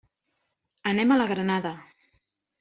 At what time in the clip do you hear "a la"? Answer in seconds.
1.13-1.29